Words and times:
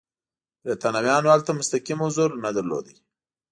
برېټانویانو 0.63 1.27
هلته 1.33 1.51
مستقیم 1.59 1.99
حضور 2.05 2.29
نه 2.43 2.49
درلود. 2.55 2.85